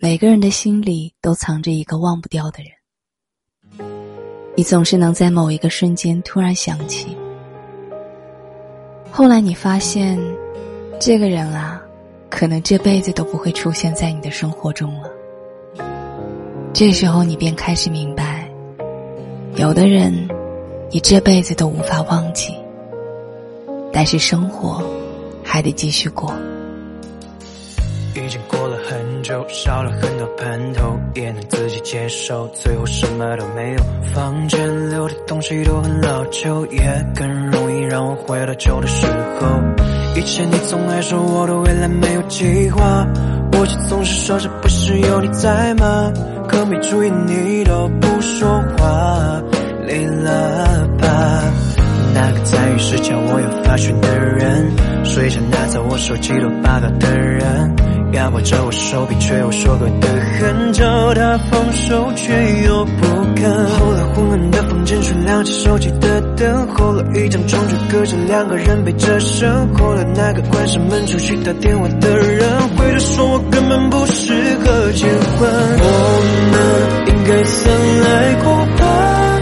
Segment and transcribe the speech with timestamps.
[0.00, 3.84] 每个人的心里都藏着一个忘不掉的人，
[4.54, 7.16] 你总是能在某一个瞬间突然想起。
[9.10, 10.16] 后来你发现，
[11.00, 11.82] 这个人啊，
[12.30, 15.10] 可能这辈子都不会出现在你的生活中了。
[16.72, 18.48] 这时候你便开始明白，
[19.56, 20.14] 有的人，
[20.92, 22.54] 你这辈子都无法忘记，
[23.92, 24.80] 但是生活
[25.42, 26.32] 还得继续过。
[28.24, 33.78] 已经过了很久，少了很多盼头，也能自己接受，最后什么都没有。
[34.14, 39.46] 房间留的东西都很老旧，也更容易让我回到旧的时候。
[40.16, 43.06] 以前你总爱说我的未来没有计划，
[43.52, 46.12] 我却总是说这不是有你在吗？
[46.48, 49.42] 可没注意你都不说话，
[49.86, 51.44] 累了吧？
[52.14, 54.70] 那个在浴室叫我要发讯的人，
[55.04, 57.87] 睡前拿走我手机都霸道的人。
[58.12, 60.08] 压迫着我手臂，却又说过的
[60.38, 62.32] 很，叫他放手，却
[62.64, 63.06] 又不
[63.36, 63.50] 肯。
[63.68, 66.66] 后来昏暗的房间，却亮起手机的灯。
[66.74, 69.50] 后来一张床，却隔着两个人背着身。
[69.74, 74.32] 后来那个关上门出去打电话的人，回头说我根本不适
[74.64, 75.50] 合结婚。
[75.80, 76.22] 我
[76.52, 76.56] 们
[77.08, 77.70] 应该曾
[78.04, 79.40] 爱过吧，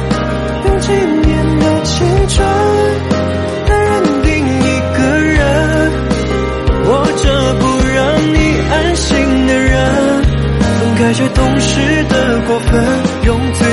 [0.67, 2.76] 用几年的青春。
[11.13, 12.85] 却懂事的过分，
[13.25, 13.67] 用最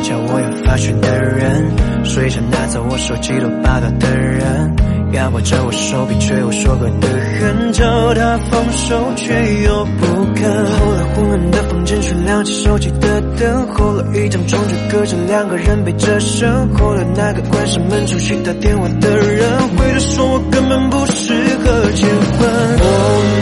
[0.00, 1.70] 叫我有发现的人
[2.04, 4.74] 睡前拿走我手机都霸道的人，
[5.12, 7.08] 压迫着我手臂，却又说过的
[7.40, 10.44] 很，叫他放手，却又不肯。
[10.48, 13.66] 后来昏暗的房间，却亮起手机的灯。
[13.68, 16.48] 后来一张床，却隔着两个人背着身。
[16.74, 22.48] 后来那个关上门出去打电话的人，回头说我根本不适合结婚。
[22.80, 22.92] 我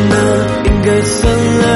[0.09, 0.15] 们
[0.67, 1.31] 应该曾
[1.63, 1.76] 爱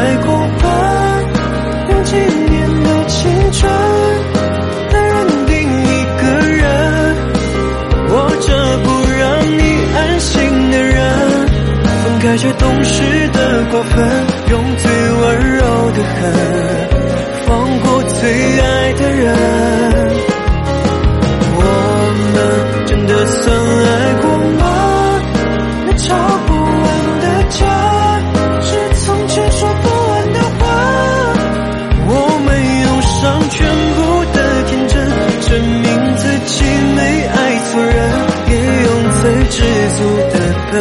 [12.23, 16.33] 感觉懂事的过分，用最温柔的狠，
[17.47, 19.35] 放过最爱的人。
[21.57, 21.63] 我
[22.35, 23.89] 们真的算爱
[24.21, 24.25] 过
[24.59, 24.63] 吗？
[25.87, 26.15] 那吵
[26.47, 26.87] 不完
[27.21, 27.59] 的架，
[28.61, 28.69] 是
[29.01, 30.63] 从前说不完的话。
[32.07, 32.13] 我
[32.45, 32.49] 们
[32.83, 33.57] 用上全
[33.97, 33.99] 部
[34.35, 34.95] 的天真，
[35.41, 35.49] 证
[35.81, 36.53] 明自己
[36.95, 37.97] 没爱错人，
[38.51, 38.53] 也
[38.85, 38.89] 用
[39.23, 39.57] 最知
[39.97, 39.99] 足
[40.31, 40.37] 的
[40.71, 40.79] 笨。